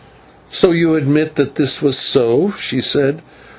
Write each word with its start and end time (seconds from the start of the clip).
"So 0.49 0.71
you 0.71 0.95
admit 0.95 1.35
that 1.35 1.53
this 1.57 1.79
was 1.79 1.95
so," 1.95 2.49
she 2.57 2.81
said. 2.81 3.21